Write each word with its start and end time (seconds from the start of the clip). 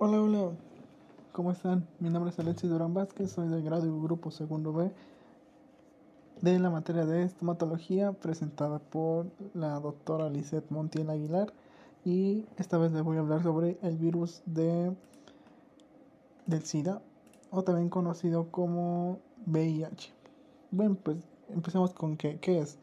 Hola, 0.00 0.22
hola, 0.22 0.52
¿cómo 1.32 1.50
están? 1.50 1.84
Mi 1.98 2.08
nombre 2.08 2.30
es 2.30 2.38
Alexis 2.38 2.70
Durán 2.70 2.94
Vázquez, 2.94 3.32
soy 3.32 3.48
del 3.48 3.64
grado 3.64 3.84
y 3.84 3.90
grupo 3.90 4.30
segundo 4.30 4.72
B 4.72 4.92
de 6.40 6.60
la 6.60 6.70
materia 6.70 7.04
de 7.04 7.24
estomatología 7.24 8.12
presentada 8.12 8.78
por 8.78 9.26
la 9.54 9.80
doctora 9.80 10.30
Lisette 10.30 10.70
Montiel 10.70 11.10
Aguilar 11.10 11.52
y 12.04 12.46
esta 12.58 12.78
vez 12.78 12.92
les 12.92 13.02
voy 13.02 13.16
a 13.16 13.20
hablar 13.20 13.42
sobre 13.42 13.76
el 13.82 13.96
virus 13.96 14.40
de, 14.46 14.94
del 16.46 16.62
SIDA 16.62 17.02
o 17.50 17.64
también 17.64 17.88
conocido 17.88 18.52
como 18.52 19.18
VIH. 19.46 20.12
Bueno, 20.70 20.96
pues 21.02 21.16
empecemos 21.48 21.92
con 21.92 22.16
qué, 22.16 22.38
qué 22.38 22.60
es. 22.60 22.78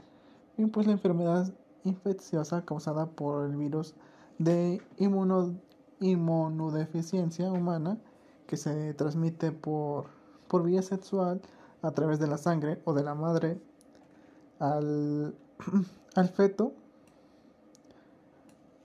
Bien, 0.58 0.70
pues 0.70 0.86
la 0.86 0.92
enfermedad 0.92 1.50
infecciosa 1.86 2.66
causada 2.66 3.06
por 3.06 3.46
el 3.46 3.56
virus 3.56 3.94
de 4.38 4.82
inmuno 4.98 5.54
inmunodeficiencia 6.00 7.52
humana 7.52 7.98
que 8.48 8.58
se 8.58 8.94
transmite 8.94 9.52
por, 9.52 10.06
por 10.48 10.64
vía 10.64 10.82
sexual 10.82 11.42
a 11.82 11.92
través 11.92 12.20
de 12.20 12.28
la 12.28 12.38
sangre 12.38 12.82
o 12.86 12.94
de 12.94 13.04
la 13.04 13.16
madre 13.16 13.60
al, 14.60 15.36
al 16.16 16.30
feto 16.30 16.74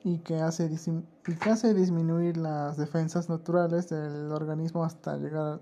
y 0.02 0.18
que, 0.18 0.37
hace, 0.41 0.70
y 1.27 1.34
que 1.34 1.51
hace 1.51 1.74
disminuir 1.74 2.37
las 2.37 2.77
defensas 2.77 3.29
naturales 3.29 3.90
del 3.90 4.32
organismo 4.32 4.82
hasta 4.82 5.16
llegar, 5.16 5.60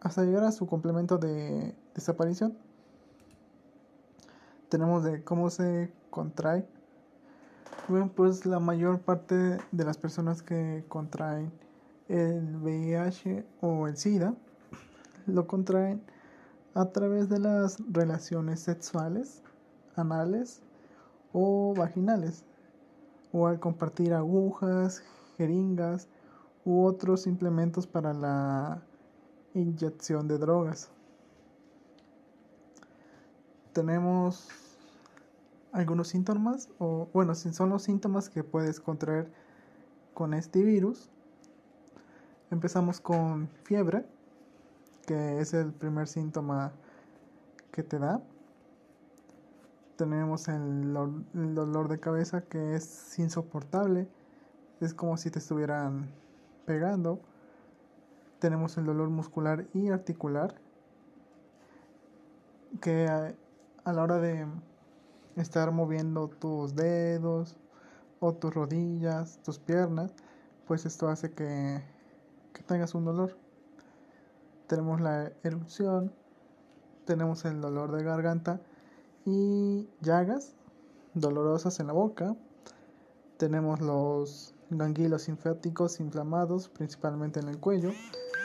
hasta 0.00 0.24
llegar 0.24 0.44
a 0.44 0.52
su 0.52 0.66
complemento 0.66 1.18
de 1.18 1.74
desaparición. 1.94 2.56
Tenemos 4.68 5.04
de 5.04 5.22
cómo 5.22 5.50
se 5.50 5.92
contrae 6.10 6.66
bueno, 7.88 8.10
pues 8.14 8.46
la 8.46 8.60
mayor 8.60 9.00
parte 9.00 9.34
de 9.72 9.84
las 9.84 9.98
personas 9.98 10.42
que 10.42 10.84
contraen 10.88 11.52
el 12.08 12.56
VIH 12.56 13.44
o 13.60 13.88
el 13.88 13.96
SIDA 13.96 14.34
lo 15.26 15.46
contraen 15.46 16.02
a 16.74 16.86
través 16.86 17.28
de 17.28 17.38
las 17.38 17.78
relaciones 17.90 18.60
sexuales, 18.60 19.42
anales 19.96 20.62
o 21.32 21.74
vaginales, 21.76 22.44
o 23.32 23.46
al 23.46 23.58
compartir 23.58 24.14
agujas, 24.14 25.02
jeringas 25.36 26.08
u 26.64 26.84
otros 26.84 27.26
implementos 27.26 27.86
para 27.86 28.12
la 28.12 28.82
inyección 29.54 30.28
de 30.28 30.38
drogas. 30.38 30.90
Tenemos 33.72 34.48
algunos 35.72 36.08
síntomas, 36.08 36.68
o 36.78 37.08
bueno, 37.12 37.34
son 37.34 37.70
los 37.70 37.82
síntomas 37.82 38.28
que 38.28 38.44
puedes 38.44 38.78
contraer 38.78 39.32
con 40.14 40.34
este 40.34 40.62
virus. 40.62 41.10
Empezamos 42.50 43.00
con 43.00 43.48
fiebre, 43.64 44.04
que 45.06 45.40
es 45.40 45.54
el 45.54 45.72
primer 45.72 46.06
síntoma 46.06 46.72
que 47.72 47.82
te 47.82 47.98
da. 47.98 48.20
Tenemos 49.96 50.48
el, 50.48 50.92
dolor 51.54 51.88
de 51.88 51.98
cabeza 51.98 52.42
que 52.42 52.74
es 52.74 53.18
insoportable, 53.18 54.08
es 54.80 54.92
como 54.92 55.16
si 55.16 55.30
te 55.30 55.38
estuvieran 55.38 56.10
pegando. 56.66 57.20
Tenemos 58.40 58.76
el 58.76 58.84
dolor 58.84 59.08
muscular 59.08 59.66
y 59.72 59.88
articular, 59.88 60.54
que 62.80 63.06
a 63.06 63.92
la 63.92 64.02
hora 64.02 64.18
de 64.18 64.46
estar 65.36 65.70
moviendo 65.72 66.28
tus 66.28 66.74
dedos 66.74 67.56
o 68.20 68.34
tus 68.34 68.54
rodillas, 68.54 69.38
tus 69.42 69.58
piernas, 69.58 70.12
pues 70.66 70.86
esto 70.86 71.08
hace 71.08 71.32
que, 71.32 71.82
que 72.52 72.62
tengas 72.62 72.94
un 72.94 73.04
dolor. 73.04 73.36
Tenemos 74.66 75.00
la 75.00 75.32
erupción, 75.42 76.12
tenemos 77.04 77.44
el 77.44 77.60
dolor 77.60 77.92
de 77.92 78.04
garganta 78.04 78.60
y 79.24 79.88
llagas 80.00 80.54
dolorosas 81.14 81.80
en 81.80 81.88
la 81.88 81.92
boca. 81.92 82.36
Tenemos 83.36 83.80
los 83.80 84.54
ganglios 84.70 85.28
linfáticos 85.28 86.00
inflamados, 86.00 86.68
principalmente 86.68 87.40
en 87.40 87.48
el 87.48 87.58
cuello. 87.58 87.90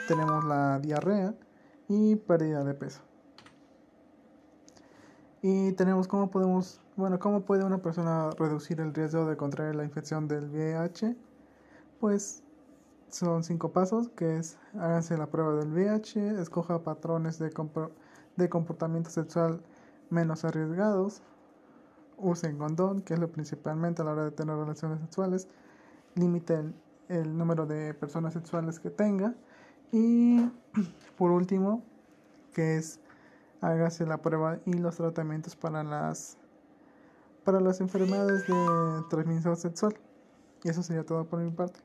Tenemos 0.08 0.44
la 0.44 0.78
diarrea 0.80 1.34
y 1.88 2.16
pérdida 2.16 2.64
de 2.64 2.74
peso. 2.74 3.07
Y 5.42 5.72
tenemos 5.72 6.08
cómo 6.08 6.30
podemos, 6.30 6.80
bueno, 6.96 7.18
cómo 7.18 7.42
puede 7.42 7.64
una 7.64 7.78
persona 7.78 8.30
reducir 8.38 8.80
el 8.80 8.92
riesgo 8.92 9.26
de 9.26 9.36
contraer 9.36 9.76
la 9.76 9.84
infección 9.84 10.26
del 10.26 10.48
VIH. 10.48 11.16
Pues 12.00 12.42
son 13.08 13.44
cinco 13.44 13.72
pasos, 13.72 14.08
que 14.10 14.38
es 14.38 14.58
háganse 14.74 15.16
la 15.16 15.26
prueba 15.26 15.54
del 15.54 15.72
VIH, 15.72 16.40
escoja 16.40 16.82
patrones 16.82 17.38
de, 17.38 17.52
de 18.36 18.48
comportamiento 18.48 19.10
sexual 19.10 19.60
menos 20.10 20.44
arriesgados, 20.44 21.22
usen 22.16 22.58
condón, 22.58 23.02
que 23.02 23.14
es 23.14 23.20
lo 23.20 23.30
principalmente 23.30 24.02
a 24.02 24.04
la 24.04 24.12
hora 24.12 24.24
de 24.24 24.30
tener 24.32 24.56
relaciones 24.56 25.00
sexuales, 25.00 25.48
limiten 26.14 26.74
el 27.08 27.36
número 27.36 27.66
de 27.66 27.94
personas 27.94 28.32
sexuales 28.34 28.80
que 28.80 28.90
tenga 28.90 29.34
y 29.92 30.50
por 31.16 31.30
último, 31.30 31.82
que 32.52 32.76
es 32.76 33.00
hágase 33.60 34.06
la 34.06 34.18
prueba 34.18 34.58
y 34.66 34.74
los 34.74 34.96
tratamientos 34.96 35.56
para 35.56 35.82
las 35.82 36.36
para 37.44 37.60
las 37.60 37.80
enfermedades 37.80 38.46
de 38.46 39.02
transmisión 39.08 39.56
sexual. 39.56 39.94
Y 40.62 40.68
eso 40.68 40.82
sería 40.82 41.04
todo 41.04 41.24
por 41.24 41.40
mi 41.40 41.50
parte. 41.50 41.80